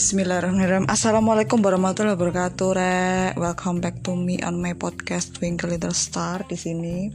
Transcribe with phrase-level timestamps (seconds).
[0.00, 3.36] Bismillahirrahmanirrahim Assalamualaikum warahmatullahi wabarakatuh Re.
[3.36, 7.12] Welcome back to me on my podcast Twinkle Little Star di sini.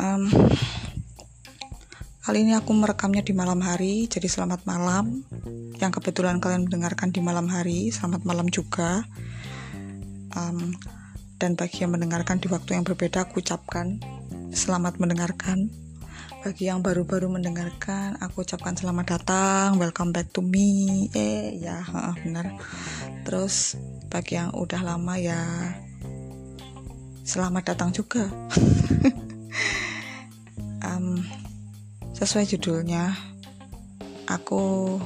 [0.00, 0.32] Um,
[2.24, 5.28] kali ini aku merekamnya di malam hari, jadi selamat malam.
[5.76, 9.04] Yang kebetulan kalian mendengarkan di malam hari, selamat malam juga.
[10.40, 10.72] Um,
[11.36, 14.00] dan bagi yang mendengarkan di waktu yang berbeda, aku ucapkan
[14.56, 15.68] selamat mendengarkan
[16.48, 19.76] bagi yang baru-baru mendengarkan aku ucapkan selamat datang.
[19.76, 21.04] Welcome back to me.
[21.12, 21.84] Eh ya
[22.24, 22.56] benar.
[23.20, 23.76] Terus
[24.08, 25.36] bagi yang udah lama ya
[27.28, 28.24] selamat datang juga.
[30.78, 31.20] Um,
[32.16, 33.12] sesuai judulnya
[34.24, 34.96] aku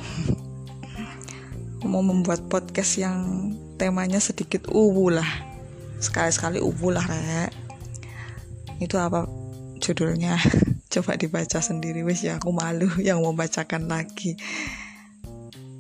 [1.83, 3.51] mau membuat podcast yang
[3.83, 5.27] temanya sedikit uwu lah.
[5.99, 7.51] Sekali-sekali uwu lah rek.
[8.79, 9.27] Itu apa
[9.83, 10.39] judulnya
[10.93, 14.37] coba dibaca sendiri wis ya aku malu yang mau bacakan lagi.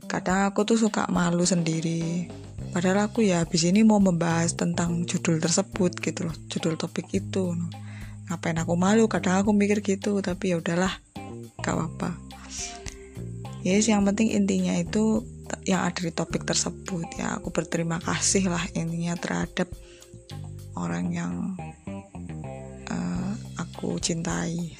[0.08, 2.32] Kadang aku tuh suka malu sendiri.
[2.72, 7.52] Padahal aku ya habis ini mau membahas tentang judul tersebut gitu loh judul topik itu.
[8.32, 9.04] Ngapain aku malu?
[9.12, 10.96] Kadang aku mikir gitu tapi ya udahlah
[11.60, 12.16] gak apa-apa.
[13.60, 15.28] Yes yang penting intinya itu
[15.68, 17.20] yang ada di topik tersebut.
[17.20, 19.68] Ya aku berterima kasih lah intinya terhadap
[20.72, 21.32] orang yang
[22.88, 24.72] uh, aku cintai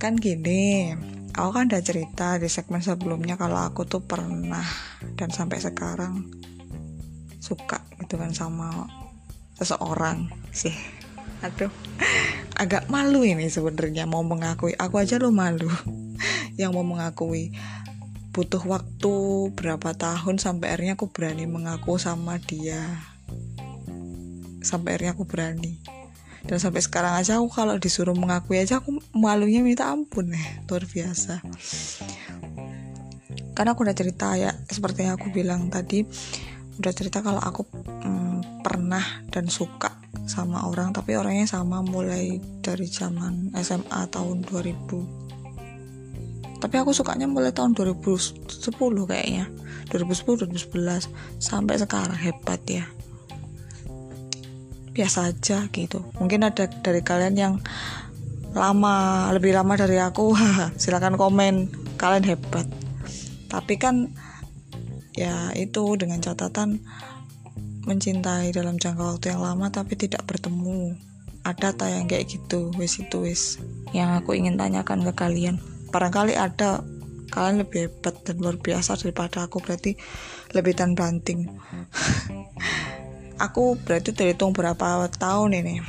[0.00, 0.96] kan gini
[1.36, 4.64] aku kan udah cerita di segmen sebelumnya kalau aku tuh pernah
[5.14, 6.24] dan sampai sekarang
[7.40, 8.88] suka gitu kan sama
[9.56, 10.72] seseorang sih.
[11.40, 11.72] Aduh
[12.56, 14.76] agak malu ini sebenarnya mau mengakui.
[14.76, 15.68] Aku aja lo malu
[16.60, 17.52] yang mau mengakui.
[18.30, 19.14] Butuh waktu
[19.56, 23.04] berapa tahun sampai akhirnya aku berani mengaku sama dia.
[24.60, 25.99] Sampai akhirnya aku berani
[26.46, 30.84] dan sampai sekarang aja aku kalau disuruh mengakui aja aku malunya minta ampun nih luar
[30.88, 31.44] biasa.
[33.52, 36.04] Karena aku udah cerita ya seperti yang aku bilang tadi
[36.80, 42.88] udah cerita kalau aku hmm, pernah dan suka sama orang tapi orangnya sama mulai dari
[42.88, 45.28] zaman SMA tahun 2000
[46.60, 48.44] tapi aku sukanya mulai tahun 2010
[49.08, 49.48] kayaknya.
[49.90, 52.86] 2010 2011 sampai sekarang hebat ya
[54.90, 56.02] biasa aja gitu.
[56.18, 57.54] Mungkin ada dari kalian yang
[58.50, 60.34] lama lebih lama dari aku
[60.80, 61.70] silahkan komen.
[61.96, 62.66] Kalian hebat.
[63.50, 64.10] Tapi kan
[65.14, 66.80] ya itu dengan catatan
[67.84, 70.96] mencintai dalam jangka waktu yang lama tapi tidak bertemu.
[71.40, 73.42] Ada tayang kayak gitu wis itu wis.
[73.96, 75.56] Yang aku ingin tanyakan ke kalian.
[75.88, 76.84] Barangkali ada.
[77.30, 79.62] Kalian lebih hebat dan luar biasa daripada aku.
[79.62, 79.94] Berarti
[80.50, 81.46] lebih dan banting
[83.40, 85.80] aku berarti terhitung berapa tahun ini?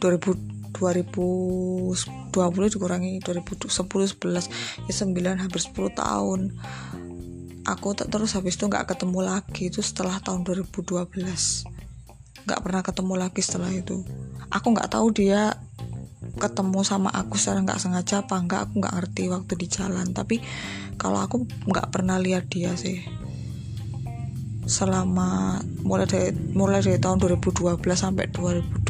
[0.00, 0.50] 2000
[0.80, 2.32] 2020
[2.72, 6.40] dikurangi 2010 11 ya 9 hampir 10 tahun.
[7.68, 10.96] Aku terus habis itu nggak ketemu lagi itu setelah tahun 2012
[12.40, 14.00] nggak pernah ketemu lagi setelah itu.
[14.48, 15.60] Aku nggak tahu dia
[16.40, 20.06] ketemu sama aku secara nggak sengaja apa enggak aku nggak ngerti waktu di jalan.
[20.16, 20.40] Tapi
[20.96, 23.04] kalau aku nggak pernah lihat dia sih
[24.70, 28.86] selama mulai dari mulai dari tahun 2012 sampai 2020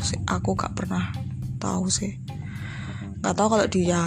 [0.00, 1.12] sih aku gak pernah
[1.60, 2.16] tahu sih.
[3.20, 4.00] Nggak tahu kalau dia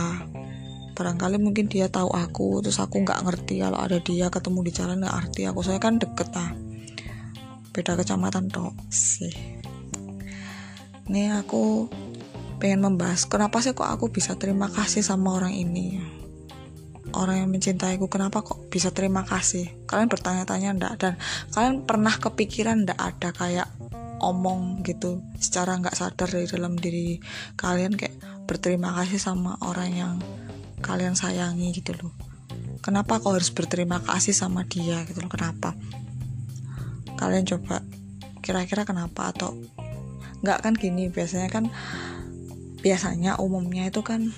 [0.98, 4.98] barangkali mungkin dia tahu aku terus aku nggak ngerti kalau ada dia ketemu di jalan
[5.06, 5.62] nggak arti aku.
[5.62, 6.50] Saya kan deket ah
[7.70, 9.62] beda kecamatan toh sih.
[11.06, 11.94] Ini aku
[12.58, 16.02] pengen membahas kenapa sih kok aku bisa terima kasih sama orang ini?
[17.14, 19.70] Orang yang mencintaiku kenapa kok bisa terima kasih.
[19.86, 21.14] Kalian bertanya-tanya ndak dan
[21.54, 23.70] kalian pernah kepikiran ndak ada kayak
[24.18, 27.22] omong gitu secara nggak sadar dari dalam diri
[27.54, 28.18] kalian kayak
[28.50, 30.14] berterima kasih sama orang yang
[30.82, 32.18] kalian sayangi gitu loh.
[32.82, 35.30] Kenapa kau harus berterima kasih sama dia gitu loh?
[35.30, 35.78] Kenapa?
[37.14, 37.86] Kalian coba
[38.42, 39.30] kira-kira kenapa?
[39.30, 39.54] Atau
[40.42, 41.70] nggak kan gini biasanya kan
[42.84, 44.34] biasanya umumnya itu kan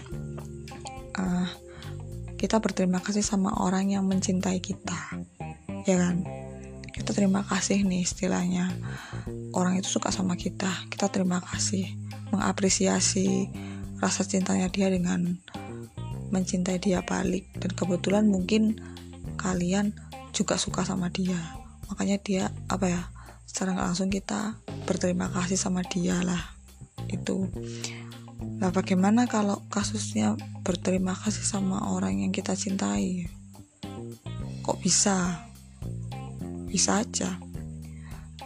[1.17, 1.49] uh,
[2.45, 5.17] kita berterima kasih sama orang yang mencintai kita
[5.89, 6.21] ya kan?
[6.93, 8.69] Kita terima kasih nih istilahnya.
[9.49, 11.89] Orang itu suka sama kita kita terima kasih
[12.29, 13.49] mengapresiasi
[13.97, 15.41] rasa cintanya dia dengan
[16.29, 17.49] mencintai dia balik.
[17.57, 18.77] Dan kebetulan mungkin
[19.41, 19.97] kalian
[20.29, 21.41] juga suka sama dia.
[21.89, 23.01] Makanya dia apa ya
[23.49, 26.53] secara langsung kita berterima kasih sama dia lah.
[27.09, 27.49] Itu
[28.41, 33.27] Nah, bagaimana kalau kasusnya berterima kasih sama orang yang kita cintai?
[34.63, 35.47] Kok bisa?
[36.67, 37.39] Bisa aja.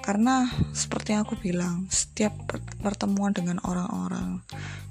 [0.09, 2.33] karena seperti yang aku bilang setiap
[2.81, 4.41] pertemuan dengan orang-orang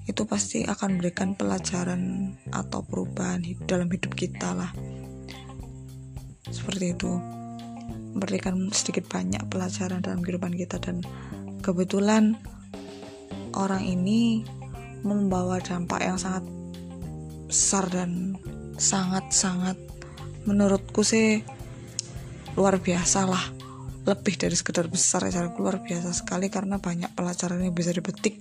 [0.06, 4.70] itu pasti akan memberikan pelajaran atau perubahan dalam hidup kita lah
[6.46, 7.12] seperti itu
[8.14, 11.02] memberikan sedikit banyak pelajaran dalam kehidupan kita dan
[11.66, 12.38] kebetulan
[13.58, 14.46] orang ini
[15.02, 16.44] membawa dampak yang sangat
[17.48, 18.36] besar dan
[18.78, 19.74] sangat-sangat
[20.44, 21.42] menurutku sih
[22.54, 23.44] luar biasa lah.
[24.08, 28.40] Lebih dari sekedar besar ya luar biasa sekali karena banyak pelajaran yang bisa dipetik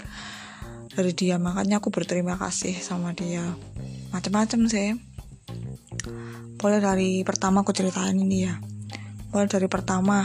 [0.96, 1.36] dari dia.
[1.36, 3.44] Makanya aku berterima kasih sama dia.
[4.16, 4.96] Macam-macam sih.
[6.58, 8.56] Mulai dari pertama aku ceritain ini ya.
[9.36, 10.24] Mulai dari pertama.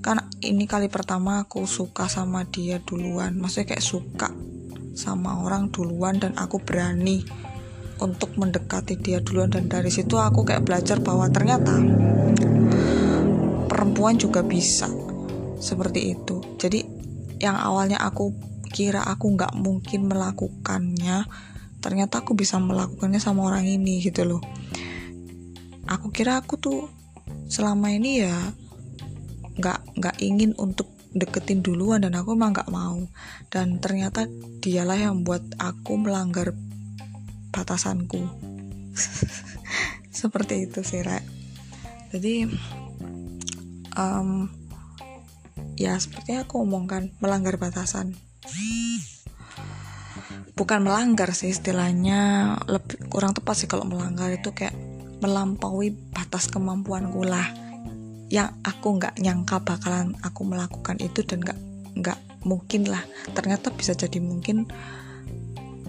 [0.00, 3.38] Kan ini kali pertama aku suka sama dia duluan.
[3.38, 4.28] Maksudnya kayak suka
[4.94, 7.22] sama orang duluan dan aku berani
[8.00, 9.52] untuk mendekati dia duluan.
[9.52, 11.76] Dan dari situ aku kayak belajar bahwa ternyata
[13.68, 14.88] perempuan juga bisa
[15.60, 16.40] seperti itu.
[16.56, 16.80] Jadi
[17.40, 18.32] yang awalnya aku
[18.70, 21.26] kira aku nggak mungkin melakukannya
[21.80, 24.42] ternyata aku bisa melakukannya sama orang ini gitu loh.
[25.88, 26.86] Aku kira aku tuh
[27.50, 28.36] selama ini ya
[29.58, 33.00] nggak nggak ingin untuk deketin duluan dan aku emang nggak mau.
[33.50, 34.26] Dan ternyata
[34.60, 36.54] dialah yang buat aku melanggar
[37.50, 38.22] batasanku.
[40.20, 41.00] Seperti itu sih
[42.10, 42.50] jadi
[43.94, 44.50] um,
[45.78, 48.18] ya seperti aku omongkan melanggar batasan.
[50.58, 54.74] Bukan melanggar sih istilahnya lebih kurang tepat sih kalau melanggar itu kayak
[55.22, 57.59] melampaui batas kemampuanku lah
[58.30, 61.58] yang aku nggak nyangka bakalan aku melakukan itu dan nggak
[61.98, 63.02] nggak mungkin lah.
[63.34, 64.70] Ternyata bisa jadi mungkin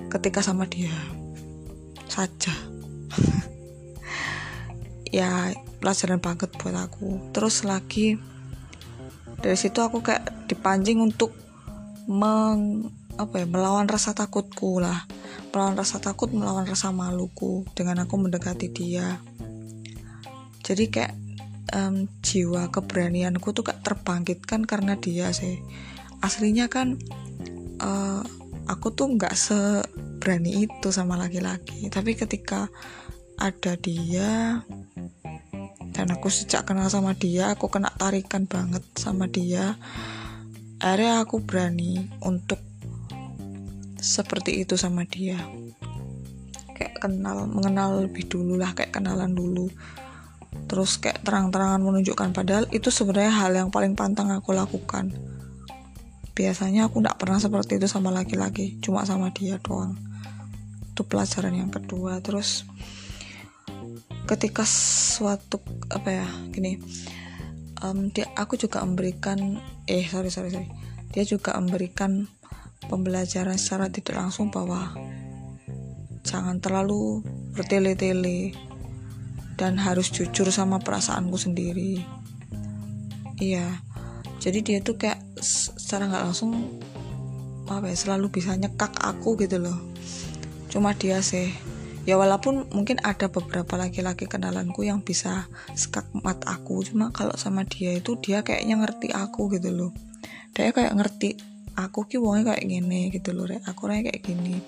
[0.10, 0.92] ketika sama dia
[2.10, 2.52] saja.
[5.12, 5.52] Ya
[5.84, 7.36] pelajaran banget buat aku.
[7.36, 8.16] Terus lagi
[9.44, 11.36] dari situ aku kayak dipancing untuk
[12.08, 12.88] meng
[13.20, 15.04] apa ya melawan rasa takutku lah.
[15.52, 19.20] Melawan rasa takut melawan rasa maluku dengan aku mendekati dia.
[20.64, 21.12] Jadi kayak
[21.76, 25.60] um, jiwa keberanianku tuh kayak terbangkitkan karena dia sih.
[26.22, 27.00] Aslinya kan
[27.82, 28.22] uh,
[28.70, 31.88] aku tuh nggak seberani itu sama laki-laki.
[31.90, 32.70] Tapi ketika
[33.42, 34.62] ada dia
[35.92, 39.76] dan aku sejak kenal sama dia aku kena tarikan banget sama dia.
[40.82, 42.58] Akhirnya aku berani untuk
[44.02, 45.38] seperti itu sama dia.
[46.74, 49.70] Kayak kenal mengenal lebih dulu lah kayak kenalan dulu
[50.72, 52.32] terus kayak terang-terangan menunjukkan.
[52.32, 55.12] Padahal itu sebenarnya hal yang paling pantang aku lakukan.
[56.32, 60.00] Biasanya aku tidak pernah seperti itu sama laki-laki cuma sama dia doang.
[60.96, 62.24] Itu pelajaran yang kedua.
[62.24, 62.64] Terus
[64.32, 65.60] ketika suatu
[65.92, 66.80] apa ya gini
[67.84, 69.60] um, dia aku juga memberikan
[69.92, 70.70] eh sorry sorry sorry.
[71.12, 72.32] Dia juga memberikan
[72.88, 74.96] pembelajaran secara tidak langsung bahwa
[76.24, 77.20] jangan terlalu
[77.52, 78.56] bertele-tele
[79.56, 82.04] dan harus jujur sama perasaanku sendiri.
[83.42, 83.82] Iya.
[84.42, 86.82] Jadi dia tuh kayak secara nggak langsung
[87.70, 89.78] apa ya selalu bisa nyekak aku gitu loh.
[90.68, 91.54] Cuma dia sih.
[92.02, 95.46] Ya walaupun mungkin ada beberapa laki-laki kenalanku yang bisa
[95.78, 99.92] sekak mat aku cuma kalau sama dia itu dia kayaknya ngerti aku gitu loh.
[100.58, 104.60] Dia kayak ngerti aku ki wongnya kayak gini gitu loh aku kayak gini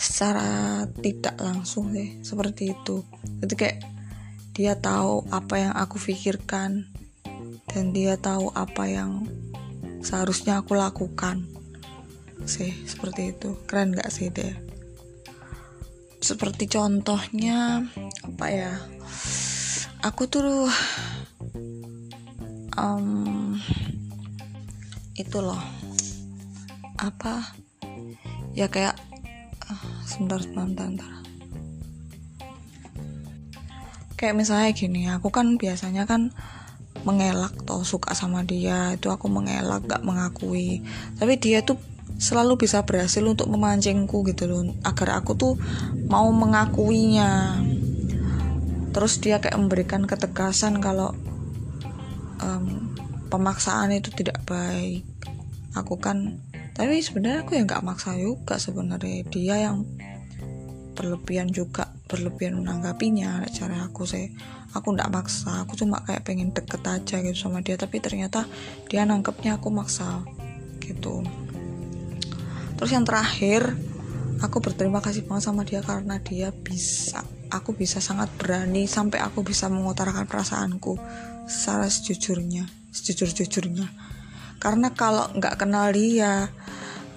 [0.00, 3.04] secara tidak langsung sih seperti itu.
[3.44, 3.84] Itu kayak
[4.56, 6.88] dia tahu apa yang aku pikirkan
[7.68, 9.28] dan dia tahu apa yang
[10.00, 11.44] seharusnya aku lakukan
[12.48, 13.60] sih seperti itu.
[13.68, 14.56] Keren gak sih dia?
[16.24, 17.84] Seperti contohnya
[18.24, 18.72] apa ya?
[20.00, 20.64] Aku tuh
[22.80, 23.52] um,
[25.12, 25.60] itu loh.
[26.96, 27.52] Apa?
[28.56, 29.09] Ya kayak
[30.20, 31.12] sebentar sebentar, sebentar
[34.20, 36.28] kayak misalnya gini aku kan biasanya kan
[37.08, 38.92] mengelak atau suka sama dia.
[38.92, 40.84] Itu aku mengelak gak mengakui.
[41.16, 41.80] Tapi dia tuh
[42.20, 44.68] selalu bisa berhasil untuk memancingku gitu loh.
[44.84, 45.56] Agar aku tuh
[46.12, 47.56] mau mengakuinya.
[48.92, 51.16] Terus dia kayak memberikan ketegasan kalau
[52.44, 52.92] um,
[53.32, 55.06] pemaksaan itu tidak baik.
[55.72, 56.44] Aku kan
[56.76, 59.24] tapi sebenarnya aku yang nggak maksa juga sebenarnya.
[59.28, 59.84] Dia yang
[60.94, 63.46] berlebihan juga berlebihan menanggapinya.
[63.50, 64.30] Cara aku sih
[64.74, 65.64] aku nggak maksa.
[65.64, 68.46] Aku cuma kayak pengen deket aja gitu sama dia tapi ternyata
[68.90, 70.24] dia nangkepnya aku maksa
[70.82, 71.22] gitu.
[72.78, 73.76] Terus yang terakhir
[74.40, 77.20] aku berterima kasih banget sama dia karena dia bisa
[77.50, 80.96] aku bisa sangat berani sampai aku bisa mengutarakan perasaanku
[81.50, 83.86] secara sejujurnya sejujur-jujurnya.
[84.60, 86.50] Karena kalau nggak kenal dia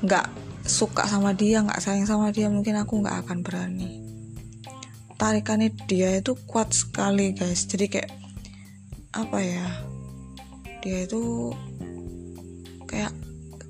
[0.04, 4.00] nggak suka sama dia nggak sayang sama dia mungkin aku nggak akan berani.
[5.20, 7.68] Tarikannya dia itu kuat sekali guys.
[7.68, 8.12] Jadi kayak
[9.14, 9.68] apa ya
[10.82, 11.54] dia itu
[12.88, 13.14] kayak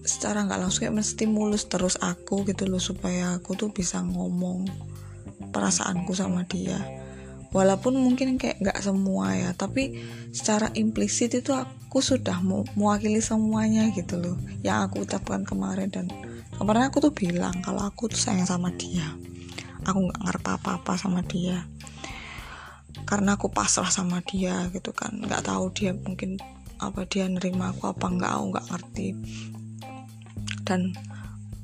[0.05, 4.69] secara nggak langsung kayak menstimulus terus aku gitu loh supaya aku tuh bisa ngomong
[5.49, 6.77] perasaanku sama dia.
[7.53, 10.01] Walaupun mungkin kayak nggak semua ya tapi
[10.33, 12.41] secara implisit itu aku sudah
[12.73, 16.09] mewakili semuanya gitu loh yang aku ucapkan kemarin dan
[16.63, 19.03] kemarin aku tuh bilang kalau aku tuh sayang sama dia.
[19.83, 21.67] Aku nggak ngerti apa-apa sama dia.
[23.03, 25.11] Karena aku pasrah sama dia gitu kan.
[25.11, 26.39] Nggak tahu dia mungkin
[26.79, 29.07] apa dia nerima aku apa nggak aku nggak ngerti.
[30.63, 30.95] Dan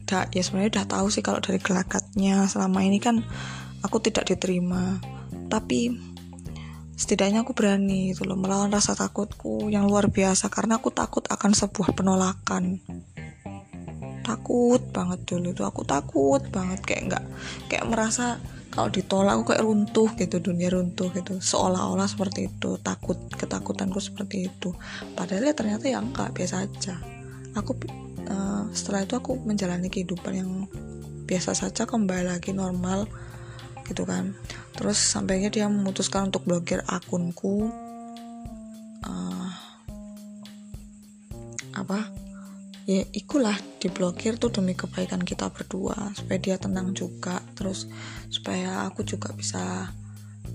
[0.03, 3.24] da, ya sebenarnya udah tahu sih kalau dari gelagatnya selama ini kan
[3.79, 5.00] aku tidak diterima.
[5.48, 5.96] Tapi
[7.00, 11.56] setidaknya aku berani itu loh melawan rasa takutku yang luar biasa karena aku takut akan
[11.56, 12.84] sebuah penolakan
[14.29, 15.63] takut banget dulu itu.
[15.65, 17.24] Aku takut banget kayak nggak
[17.65, 18.38] kayak merasa
[18.69, 21.41] kalau ditolak aku kayak runtuh gitu dunia runtuh gitu.
[21.41, 24.77] Seolah-olah seperti itu takut ketakutanku seperti itu.
[25.17, 26.95] Padahal ya ternyata ya enggak biasa aja.
[27.57, 27.74] Aku
[28.29, 30.51] uh, setelah itu aku menjalani kehidupan yang
[31.25, 33.09] biasa saja kembali lagi normal
[33.89, 34.38] gitu kan.
[34.77, 37.88] Terus sampainya dia memutuskan untuk blokir akunku
[43.00, 47.88] ya ikulah diblokir tuh demi kebaikan kita berdua supaya dia tenang juga terus
[48.27, 49.88] supaya aku juga bisa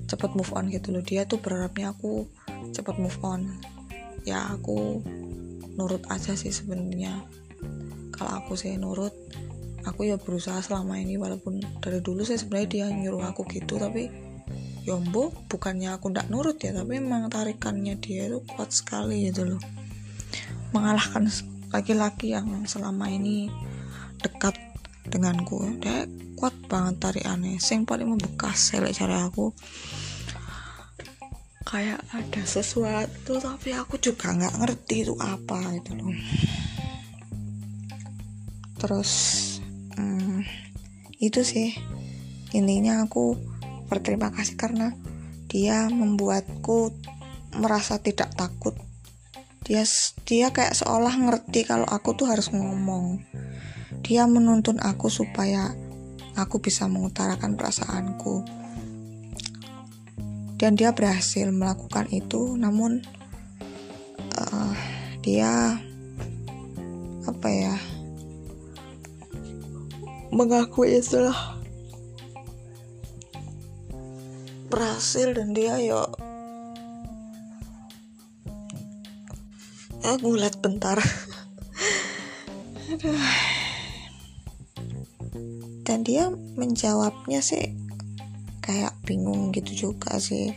[0.05, 1.01] cepat move on gitu loh.
[1.01, 2.29] Dia tuh berharapnya aku
[2.77, 3.49] cepat move on.
[4.29, 5.01] Ya aku
[5.75, 7.25] nurut aja sih sebenarnya.
[8.15, 9.13] Kalau aku sih nurut
[9.85, 14.09] aku ya berusaha selama ini walaupun dari dulu saya sebenarnya dia nyuruh aku gitu tapi
[14.85, 19.57] Yombo ya bukannya aku ndak nurut ya tapi memang tarikannya dia itu kuat sekali gitu
[19.57, 19.63] loh.
[20.77, 21.25] Mengalahkan
[21.75, 23.50] laki-laki yang selama ini
[24.23, 24.54] dekat
[25.11, 25.59] denganku.
[25.83, 26.07] Dia
[26.38, 27.59] kuat banget tarikannya.
[27.59, 29.50] Sing paling membekas saya cari aku.
[31.66, 36.14] Kayak ada sesuatu tapi aku juga nggak ngerti itu apa itu loh.
[38.78, 39.12] Terus
[41.19, 41.75] itu sih.
[42.54, 43.35] Intinya aku
[43.90, 44.95] berterima kasih karena
[45.50, 46.95] dia membuatku
[47.59, 48.78] merasa tidak takut
[49.64, 49.83] dia
[50.28, 53.25] dia kayak seolah ngerti kalau aku tuh harus ngomong.
[54.04, 55.73] Dia menuntun aku supaya
[56.37, 58.44] aku bisa mengutarakan perasaanku.
[60.61, 63.00] Dan dia berhasil melakukan itu namun
[64.37, 64.76] uh,
[65.25, 65.80] dia
[67.25, 67.76] apa ya
[70.28, 71.56] mengakui itulah
[74.68, 76.04] berhasil dan dia yo
[80.05, 81.01] aku lihat bentar.
[85.85, 87.73] Dan dia menjawabnya sih
[88.61, 90.53] kayak bingung gitu juga sih.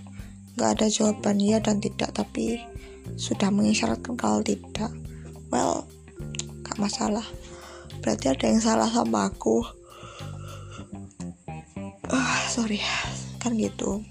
[0.56, 2.60] Nggak ada jawaban ya dan tidak tapi
[3.16, 4.92] sudah mengisyaratkan kalau tidak.
[5.48, 5.88] Well
[6.64, 7.24] gak masalah.
[8.04, 9.64] Berarti ada yang salah sama aku.
[12.08, 12.84] Uh, sorry.
[13.40, 14.04] Kan gitu.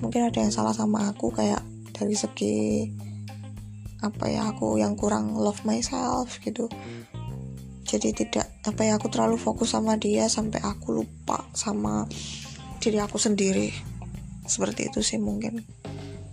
[0.00, 1.60] Mungkin ada yang salah sama aku kayak
[1.92, 2.88] dari segi
[4.04, 6.68] apa ya aku yang kurang love myself gitu.
[7.86, 12.04] Jadi tidak apa ya aku terlalu fokus sama dia sampai aku lupa sama
[12.82, 13.70] diri aku sendiri.
[14.42, 15.62] Seperti itu sih mungkin.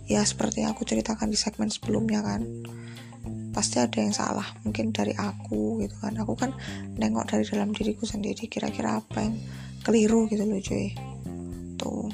[0.04, 2.42] Ya seperti yang aku ceritakan di segmen sebelumnya kan.
[3.54, 6.18] Pasti ada yang salah mungkin dari aku gitu kan.
[6.18, 6.52] Aku kan
[6.98, 9.38] nengok dari dalam diriku sendiri kira-kira apa yang
[9.86, 10.90] keliru gitu loh cuy.
[11.78, 12.10] Tuh.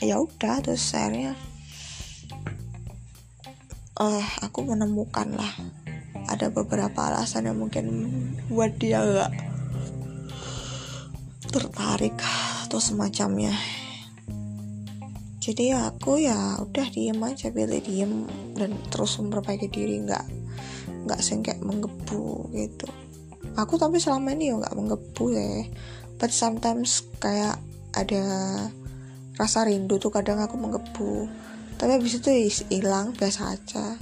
[0.00, 1.34] Ya udah terus akhirnya
[4.00, 5.52] uh, aku menemukan lah
[6.26, 7.86] ada beberapa alasan yang mungkin
[8.48, 9.32] buat dia gak
[11.50, 12.14] tertarik
[12.66, 13.52] atau semacamnya.
[15.40, 20.24] Jadi ya aku ya udah diem aja pilih diem dan terus memperbaiki diri nggak
[21.10, 22.86] nggak kayak menggebu gitu.
[23.58, 25.66] Aku tapi selama ini ya nggak menggebu ya.
[26.22, 27.58] But sometimes kayak
[27.98, 28.22] ada
[29.34, 31.26] rasa rindu tuh kadang aku menggebu
[31.80, 32.28] tapi habis itu
[32.68, 33.96] hilang biasa aja.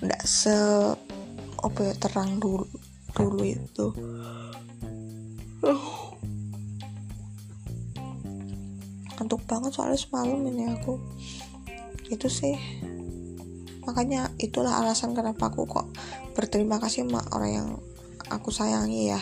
[0.00, 0.56] Nggak se
[1.60, 2.64] apa ya terang dulu
[3.12, 3.86] dulu itu.
[9.12, 10.96] Ngantuk banget soalnya semalam ini aku.
[12.08, 12.56] Itu sih.
[13.84, 15.92] Makanya itulah alasan kenapa aku kok
[16.32, 17.68] berterima kasih sama orang yang
[18.32, 19.20] aku sayangi ya.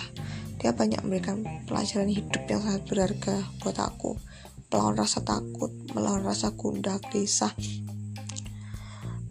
[0.63, 4.30] Dia banyak memberikan pelajaran hidup yang sangat berharga buat aku
[4.71, 7.51] melawan rasa takut melawan rasa gundah gelisah.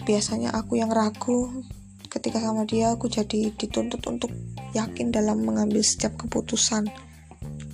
[0.03, 1.63] Biasanya aku yang ragu.
[2.10, 4.34] Ketika sama dia aku jadi dituntut untuk
[4.75, 6.91] yakin dalam mengambil setiap keputusan.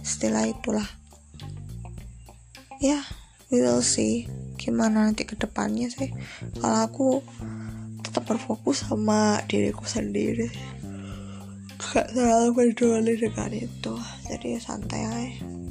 [0.06, 0.86] Setelah itulah
[2.78, 3.02] ya
[3.50, 4.30] we will see
[4.62, 6.14] gimana nanti ke depannya sih.
[6.62, 7.08] Kalau aku
[8.06, 10.54] tetap berfokus sama diriku sendiri.
[11.82, 13.96] Gak terlalu peduli dengan itu.
[14.30, 15.65] Jadi santai aja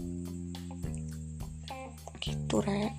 [2.45, 2.93] gitu rek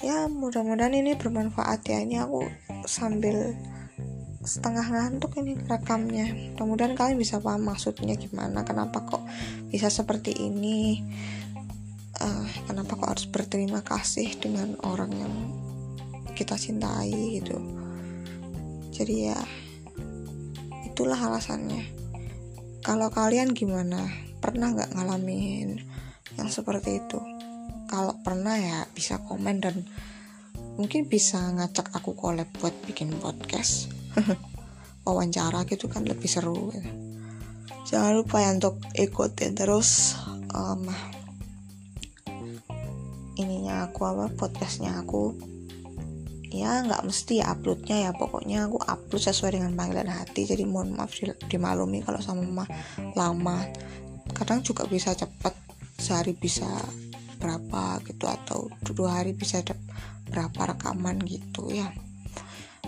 [0.00, 2.00] ya mudah-mudahan ini bermanfaat ya.
[2.00, 2.40] Ini aku
[2.88, 3.52] sambil
[4.40, 6.56] setengah ngantuk ini rekamnya.
[6.56, 9.22] Mudah-mudahan kalian bisa paham maksudnya gimana kenapa kok
[9.68, 11.04] bisa seperti ini.
[12.20, 15.34] Uh, kenapa kok harus berterima kasih dengan orang yang
[16.36, 17.60] kita cintai gitu.
[18.92, 19.38] Jadi ya
[20.88, 21.84] itulah alasannya.
[22.80, 24.08] Kalau kalian gimana?
[24.40, 25.89] Pernah nggak ngalamin
[26.38, 27.18] yang seperti itu.
[27.90, 29.82] Kalau pernah ya bisa komen dan
[30.78, 33.90] mungkin bisa ngajak aku collab buat bikin podcast.
[35.06, 36.90] Wawancara gitu kan lebih seru gitu.
[37.88, 40.14] jangan lupa ya untuk ikutin terus
[40.54, 40.86] um,
[43.34, 45.34] ininya aku apa podcastnya aku.
[46.50, 50.94] Ya nggak mesti ya uploadnya ya pokoknya aku upload sesuai dengan panggilan hati jadi mohon
[50.94, 51.14] maaf
[51.46, 52.66] dimaklumi kalau sama
[53.14, 53.66] lama.
[54.34, 55.69] Kadang juga bisa cepet
[56.00, 56.66] sehari bisa
[57.36, 59.76] berapa gitu atau dua hari bisa ada
[60.32, 61.92] berapa rekaman gitu ya.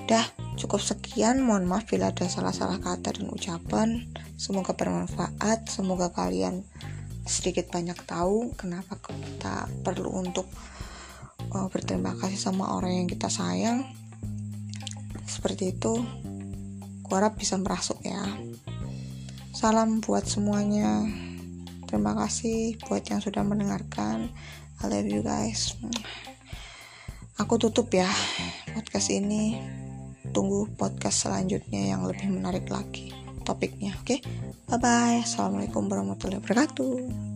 [0.03, 0.25] Udah
[0.57, 1.45] cukup sekian.
[1.45, 4.09] Mohon maaf bila ada salah-salah kata dan ucapan.
[4.37, 5.69] Semoga bermanfaat.
[5.71, 6.65] Semoga kalian
[7.23, 10.51] sedikit banyak tahu kenapa kita perlu untuk
[11.55, 13.89] uh, berterima kasih sama orang yang kita sayang.
[15.29, 16.03] Seperti itu.
[17.07, 18.25] Gua harap bisa merasuk ya.
[19.53, 21.05] Salam buat semuanya
[21.93, 24.33] Terima kasih buat yang sudah mendengarkan.
[24.81, 25.77] I love you guys.
[27.37, 28.09] Aku tutup ya
[28.73, 29.61] podcast ini.
[30.33, 33.13] Tunggu podcast selanjutnya yang lebih menarik lagi
[33.45, 33.93] topiknya.
[34.01, 34.19] Oke, okay?
[34.73, 35.21] bye bye.
[35.21, 37.32] Assalamualaikum warahmatullahi wabarakatuh.